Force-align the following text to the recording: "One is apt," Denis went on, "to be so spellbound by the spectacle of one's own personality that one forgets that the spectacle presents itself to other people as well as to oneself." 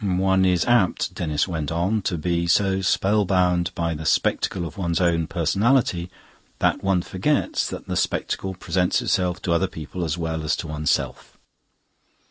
"One 0.03 0.45
is 0.45 0.65
apt," 0.65 1.13
Denis 1.13 1.47
went 1.47 1.71
on, 1.71 2.01
"to 2.09 2.17
be 2.17 2.47
so 2.47 2.81
spellbound 2.81 3.69
by 3.75 3.93
the 3.93 4.03
spectacle 4.07 4.65
of 4.65 4.75
one's 4.75 4.99
own 4.99 5.27
personality 5.27 6.09
that 6.57 6.83
one 6.83 7.03
forgets 7.03 7.69
that 7.69 7.87
the 7.87 7.95
spectacle 7.95 8.55
presents 8.55 9.03
itself 9.03 9.43
to 9.43 9.53
other 9.53 9.67
people 9.67 10.03
as 10.03 10.17
well 10.17 10.41
as 10.43 10.55
to 10.55 10.67
oneself." 10.67 11.37